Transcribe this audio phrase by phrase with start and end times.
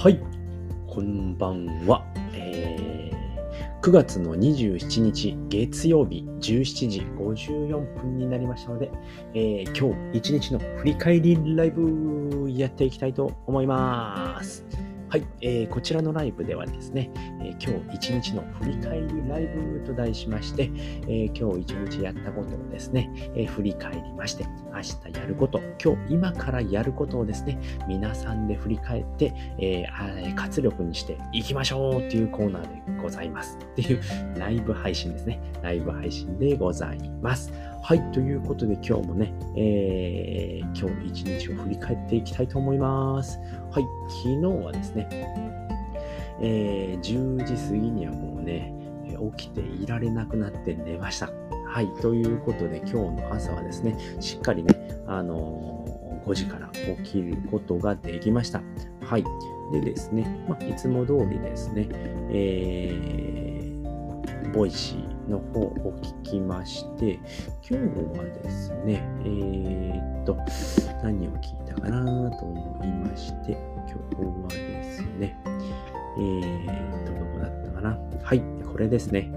[0.00, 0.20] はい、
[0.86, 2.04] こんばんは。
[2.32, 8.92] えー、9月の27日月曜日17時54分になりましたので、
[9.34, 14.64] えー、今日一日の振り返りライブやっていきたいと思います。
[15.08, 17.10] はい、えーこちらのライブではですね、
[17.40, 32.62] えー今日一日の振り返りライブと題しまして、えー今日一日やったことをですね、えー振り返りまして、明日やること、今日今からやることをですね、皆さんで振り返って、えー活力にしていきましょうっていうコーナー
[32.96, 33.56] でございます。
[33.56, 34.00] っていう
[34.36, 35.40] ライブ配信ですね。
[35.62, 37.50] ライブ配信でございます。
[37.82, 38.12] はい。
[38.12, 43.38] ということで今日もね、えー今日一日を振り返っていきたいと思います。
[43.70, 43.84] はい。
[44.22, 45.08] 昨日はですね、
[46.40, 48.74] えー10時過ぎにはもうね、
[49.36, 51.30] 起きていられなくなって寝ました。
[51.66, 51.88] はい。
[52.02, 56.68] ということで今日の朝はですね、しっかりね、あのー5時から
[57.02, 58.60] 起きることができました。
[59.02, 59.24] はい。
[59.72, 61.88] でですね、まあ、いつも通りですね、
[62.30, 67.20] えー、 Voicy の方を聞きまして、
[67.68, 70.36] 今日はですね、えー、っと、
[71.02, 73.52] 何を聞いたかなと思いまして、
[73.86, 73.98] 今
[74.48, 77.98] 日はですね、えー、っと、どこだったかな？
[78.22, 79.30] はい、これですね。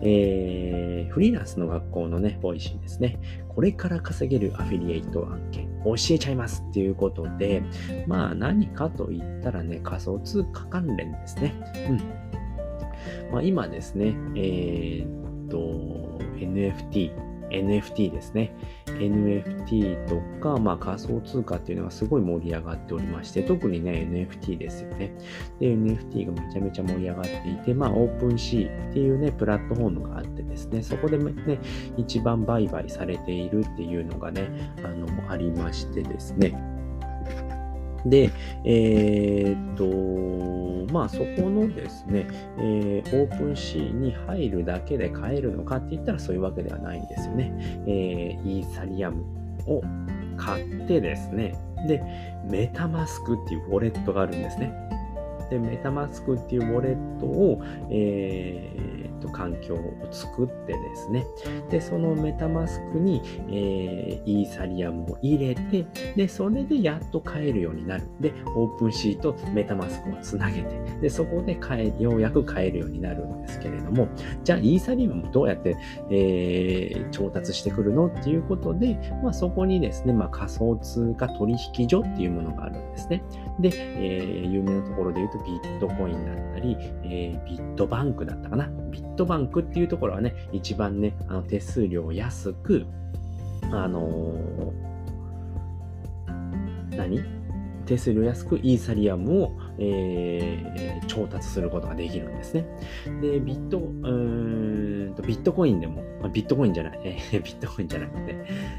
[0.00, 3.18] えー、フリーランスの学校のね、 Voicy ですね。
[3.48, 7.62] これから稼げるアフィリエイト案件教えちゃいますっていうことで、
[8.06, 11.54] まあ何かと言ったらね、仮想通貨関連ですね。
[11.88, 11.96] うん。
[13.32, 15.58] まあ今ですね、えーっと、
[16.38, 17.12] NFT、
[17.50, 18.52] NFT ですね。
[18.86, 25.12] NFT とか、まあ仮想通貨っていうのがすごい盛り上がっておりまして、特にね、NFT ですよね。
[25.60, 31.58] で、NFT がめちゃめちゃ盛り上がっていて、まあ、オープンシーっていうね、プラットフォームがあってですね、そこでね、
[31.96, 36.75] 一番売買されているっていうのがね、あの、ありましてですね。
[38.08, 38.30] で、
[38.64, 42.26] えーっと、まあそこのですね、
[42.58, 47.52] えーオープンシーに入るだけで買えるのかって言ったらそういうわけではないんですよね。
[47.86, 49.24] えーイーサリアム
[49.66, 49.82] を
[50.36, 51.54] 買ってですね、
[51.86, 52.02] で、
[52.48, 54.72] メタマスクっていうウォレットがあるんですね。
[55.50, 61.26] で、メタマスクっていうウォレットを、えーと、環境を作ってですね、
[61.70, 68.04] で、そのメタマスクに、えーイーサリアムを入れて、で、それでやっと買えるようになる。
[68.20, 74.08] で、オープンシーとメタマスクをつなげて、で、そこで買え、ようやく買えるようになるんですけれども、
[74.44, 75.76] じゃあ、イーサリアムどうやって、
[76.10, 83.22] えー調達してくるのっていうことで、まあ、そこにですね、まあ、仮想通貨取引所っていうものがあるんですね。
[83.60, 88.68] で、えー有名なところで言うと、ビットコインだったり、えービットバンクだったかな。
[88.90, 92.84] ビットットバンクっていうところはね、一番ね、あの手数料安く、
[93.72, 97.20] あのー何？
[97.86, 102.66] 手数料安くイーサリアムを、えー調達することができるんですね。
[103.22, 108.34] で、ビット、うんと、ビットコインでも、ビットコインじゃない、えビットコインじゃなくて、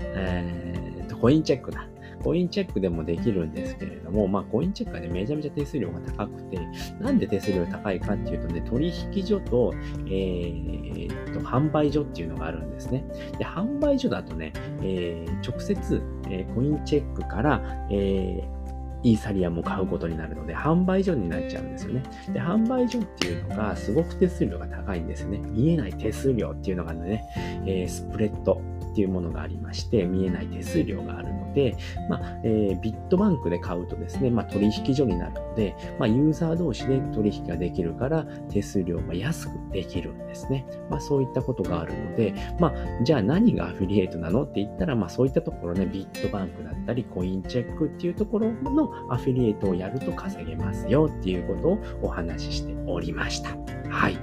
[0.00, 1.86] えーと、コインチェックだ。
[2.22, 6.58] コインチェックでもできるんですけれども、まあ、コインチェックはね、めちゃめちゃ手数料が高くて、
[7.00, 9.74] なんで手数料高いかっていうとね、取引所と、
[10.06, 13.04] えーと、販売所っていうのがあるんですね。
[13.38, 14.52] で、販売所だとね、
[14.82, 18.62] えー直接、えーコインチェックから、えー
[19.04, 22.04] イーサリアムを買うことになるので、販売所になっちゃうんですよね。
[22.32, 25.38] で、販売所っていうのがすごく手数料が高いんですよね。
[25.38, 27.24] 見えない手数料っていうのがね、
[27.66, 28.60] えースプレッド
[28.92, 31.76] っていうものがありまして、見えない手数料があるので、
[32.08, 40.66] まあ、えービットバンクで買うとですね、まあ、取引所になるので、まあ、ユーザー同士で取引ができるから、手数料が安くできるんですね。
[40.90, 53.50] まあ、そういったことがあるので、まあ、じゃあ何がアフィリエイトなのって言ったら、まあ、そういったところね、ビットバンクだったり、コインチェックっていうところのアフィリエイトをやると稼げますよっていうことをお話ししておりました。
[53.88, 54.18] はい。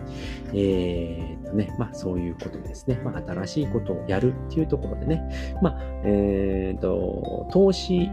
[0.54, 3.00] えーとね、まあそういうことですね。
[3.04, 8.10] まあ新しいことをやるっていうところでね、まあ、えーと、投資、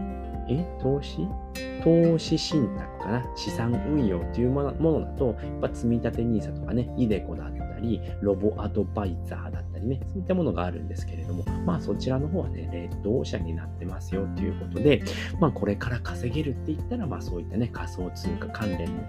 [0.49, 0.65] え？
[0.81, 1.27] 投資？
[1.83, 3.25] 投資信託かな？
[3.35, 15.03] 資産運用っていうものだと、やっぱ積み立 NISA とかね、イデコだったり、ロボアドバイザーだったりね、そういったものがあるんですけれども、まあそちらの方はね、レッドオーシャンになってますよということで、
[15.39, 19.03] まあこれから稼げるって言ったら、まあそういったね、仮想通貨関連の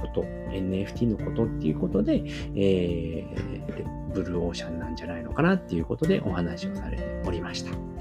[0.00, 2.22] こと、NFT のことっていうことで、
[2.54, 7.95] えー、ブルーオーシャンなんじゃないのかなっていうことでお話をされておりました。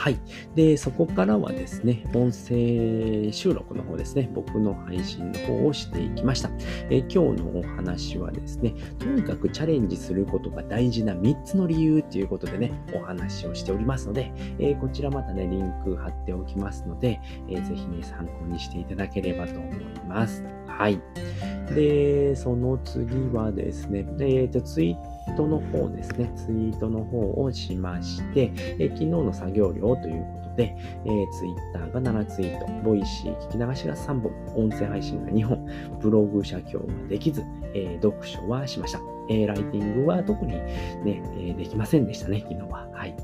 [0.00, 0.18] はい。
[0.54, 6.48] で、そこからはですね、音声収録の方ですね、僕の配信の方をしていきました。
[6.88, 17.20] え今日のお話はですね、とにかくチャレンジすることが大事な3つの理由ということでね、お話をしておりますので、えこちらまたね、リンク貼っておきますので、
[17.50, 20.42] えー、ぜひね、参考にしていただければと思います。
[20.66, 20.98] はい。
[21.74, 35.66] で、その次はですね、えーと、ツイートの方ですね、ツイートの方をしまして、え昨日の作業量ということで、えー、ツイッターが7ツイート、 Voicy 聞き流しが3本、音声配信が2本、
[36.00, 37.44] ブログ写経ができず、
[37.74, 39.19] えー、読書はしました。
[39.28, 42.88] え、ライティングは特にね、えできませんでしたね、昨日は。
[42.92, 43.14] はい。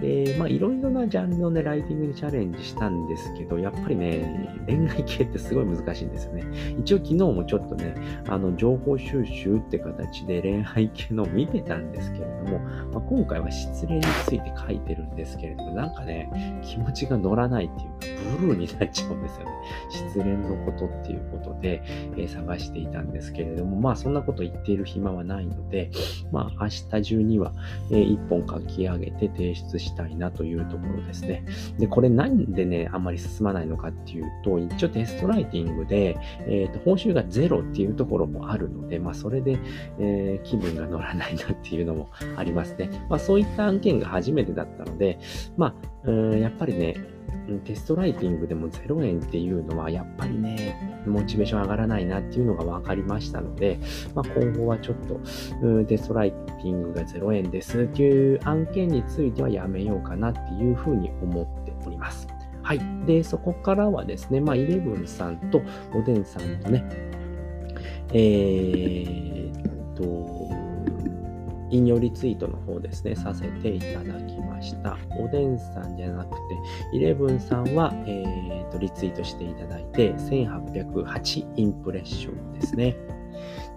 [0.00, 6.44] で、まあ、いろいろなジャンルのね、ライティングにチャレンジしたんですけど、やっぱりね、恋愛系ってすごい難しいんですよね。
[6.78, 7.94] 一応昨日もちょっとね、
[8.28, 12.58] あの、情報収集って形で恋愛系のを見てたんですけれども、
[12.92, 16.30] まあ、今回は失恋について書いてるんですけれども、なんかね、
[16.62, 17.89] 気持ちが乗らないっていう、
[18.38, 19.52] ブルーになっちゃうんですよね。
[19.90, 21.82] 失恋のことっていうことで、
[22.16, 25.90] えー、探していたんですけれども、まあ、そんなこと言っている暇はないので、
[26.32, 27.52] まあ、明日中には、
[27.90, 31.44] えー、1本書き上げて提出したいなというところですね。
[31.78, 39.58] で、これなんでね、あんまり進まないのかっていうと、一応テストライティングで、えっ、ー、と、報酬がゼロっていうところもあるので、まあ、それで、
[39.98, 42.90] えー、気分が乗らないなっていうのもありますね。
[43.08, 45.18] まあ、そういった案件が初めてだったので、
[45.56, 45.74] ま
[46.04, 46.96] あ、うんやっぱりね、
[47.64, 53.78] テストライティングでも0円っていうのはやっぱりね、モチベーション上がらないなっていうのが分かりましたので、
[54.14, 55.20] まあ、今後はちょっと
[55.84, 62.26] テストライティングが0円ですっていう案件についてはやめようかなっていうふうに思っております。
[62.62, 62.80] はい。
[63.06, 65.60] で、そこからはですね、まあ、イレブンさんと
[65.94, 66.84] おでんさんとね、
[68.12, 70.39] えー、っと、
[71.70, 74.96] 引用リツイートの方ですね、させていただきました。
[75.18, 76.36] おでんさんじゃなくて、
[76.92, 82.96] イレブンさんは、えー、とリツイートしていただいて、1808インプレッションですね。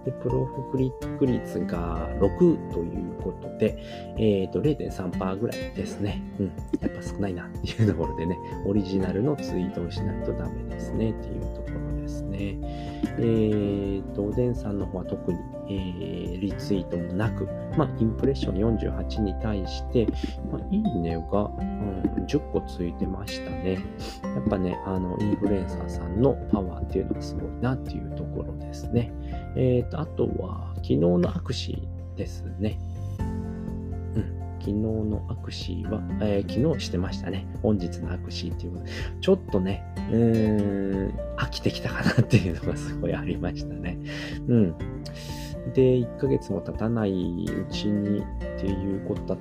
[0.06, 3.78] で、プロフクリック率が6ということで、
[4.18, 6.22] えっ、ー、と、0.3%ぐらいですね。
[6.40, 6.46] うん。
[6.82, 12.58] やっぱ少ないなっていうところでね、オリジナルのツイートをしないとダメですねっていうところですね。
[13.18, 15.40] えっ、ー、と、おでんさんの方は特に、
[15.70, 20.08] えー、リツイートもなく、まあ、インプレッション48に対して、
[20.52, 23.80] まあ、いいねが、うん、10個ついてましたね。
[24.24, 29.14] やっぱね、あの、インフルエンサーさんのパワーっていうのがすごいなっていうところですね。
[29.56, 32.80] えっ、ー、と、あとは、昨日のアクシーですね。
[33.20, 34.44] うん。
[34.60, 37.46] 昨日のアクシーは、えー、昨日してましたね。
[37.62, 38.86] 本日のアクシーっていうこと、
[39.22, 43.98] ちょっとね、うーん、飽きてきたかなっていうのがすごいありましたね。
[44.48, 44.76] うん。
[45.74, 48.24] で、1ヶ月も経たないうちに
[48.64, 49.36] っていうこと、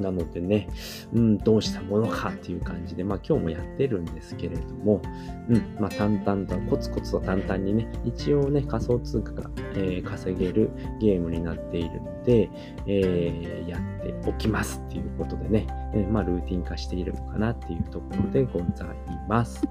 [0.00, 0.68] なのでね、
[1.12, 5.02] うん、どうしたものかっていう感じで、まあ今日もやってるんですけれども、
[5.48, 10.70] うん、まあ淡々と、コツコツと淡々にね、一応ね、仮想通貨が、えー、稼げる
[11.00, 12.48] ゲームになっているので、
[12.86, 13.80] えー、やっ
[14.22, 18.88] ておきますっていうことでね、えー、まあルーティン化しているのかなっていうところでござい
[19.28, 19.66] ます。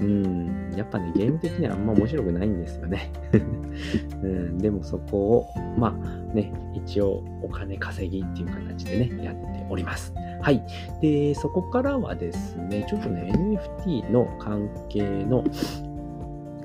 [0.00, 3.12] うん、やっぱね、ゲーム的にはあんま面白くないんですよね。
[4.22, 5.46] うん、でもそこを、
[5.78, 10.12] まあね、一応お金稼ぎっっていう形でね、やっております。
[10.42, 10.62] はい。
[11.00, 15.44] で、そこからはですね、ちょっとね、NFT の関係の、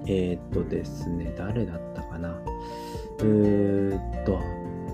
[0.08, 2.30] えー、っとですね、誰だったかな。
[3.19, 4.40] うーっと、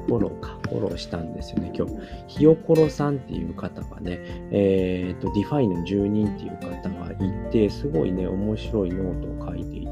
[0.07, 1.93] フォローか、フォローしたんですよね、今日。
[2.27, 4.19] ひよころさんっていう方がね、
[4.51, 9.82] えっ、と、 DeFi の住人っていう方がいて、すごいね、面白いノートを書いていた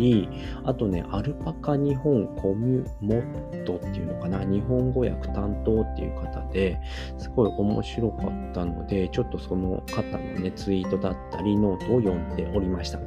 [0.00, 0.28] り、
[0.64, 6.78] あとね、アルパカ日本コミュモットっていうのかな、日本語訳担当っていう方で
[7.18, 12.98] すごい面白かったので、ちょっとその方のね、ツイートだったり、ノートを読んでおりました。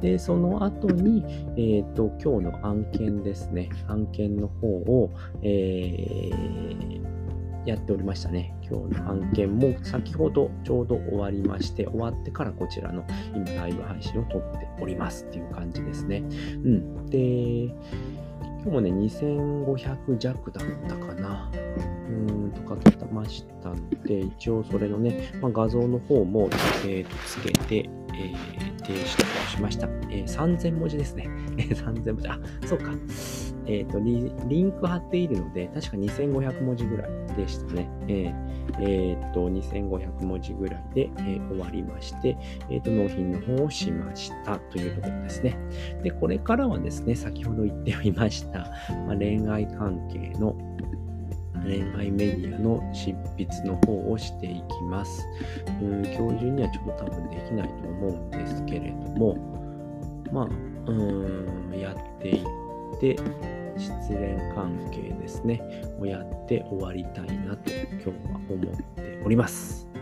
[0.00, 1.24] で、その後に、
[1.56, 5.10] えっ、ー、と、今日の案件ですね、案件の方を、
[5.42, 7.11] えー
[7.64, 8.54] やっておりましたね。
[8.62, 13.04] 今日の案件も先ほどちょうど終わりまして、終わってからこちらの
[13.34, 16.18] 今ライブ配信を撮っておりますっていう感じですね。
[16.18, 17.06] うん。
[17.06, 21.50] で、今日もね、2500弱だったかな。
[22.08, 26.48] うんとかけましたので、一応それのね、まあ、画像の方も、
[26.84, 27.76] えー、とつけて、
[28.14, 29.06] えー、提出
[29.50, 29.86] しました。
[30.10, 31.28] えー、3000文字ですね。
[31.56, 32.28] 3000文字。
[32.28, 32.92] あ、そうか。
[33.66, 37.88] えっ、ー、とリ、リンク貼っているので、確か2500文字ぐらいでしたね。
[38.08, 38.34] えー、
[38.80, 42.36] えー、と、2500文字ぐらいで、えー、終わりまして、
[42.70, 45.56] えっ、と、納品の方をしましたというところですね。
[46.02, 48.70] で、これからはですね、先ほど言っておりました、
[49.06, 50.56] まあ、恋愛関係の
[51.64, 55.26] 恋愛メディアの執筆の方をしていきます。
[55.80, 59.36] うん今日中にはちょっと多分できないと思うんですけれども、
[60.32, 63.16] まあ、うんやっていって、
[63.76, 65.60] 失恋関係ですね、
[66.00, 68.14] をやって終わりたいなと今日は
[68.48, 69.92] 思っております。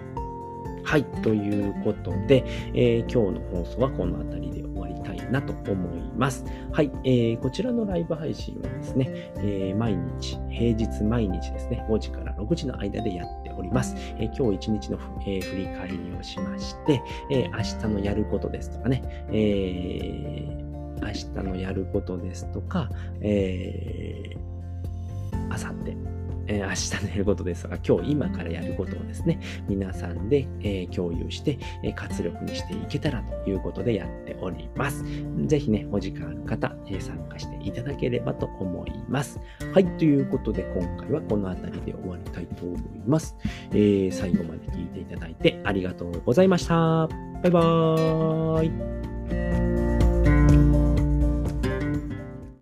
[0.91, 6.45] はい、ということで、えー、今日の放送はこの辺りで終わりたいなと思います。
[6.73, 13.95] はい、えー、こちらのライブ配信はですね、えー、毎日、平日毎日ですね、5時から6時の間でやっております。
[14.19, 17.01] えー、今日一日の、えー、振り返りをしまして、
[17.31, 17.59] えー、明
[17.89, 20.70] 日のやることですとかね、えー、
[21.03, 22.91] 明日のやることですとか、
[23.21, 25.97] えー、あさって、
[26.51, 29.39] え、明日のやることですが、今日今からやることをですね、
[29.69, 35.05] 皆さんで、え、共有して、え、活力にしていけたらということでやっております。
[35.47, 39.41] ぜひね、お時間ある方、え、参加していただければと思います。
[39.73, 43.37] はい、ということで今回はこの辺りで終わりたいと思います。
[43.71, 47.07] えー、最後まで聞いていただいてありがとうございました。
[47.07, 47.09] バ
[47.45, 49.10] イバーイ。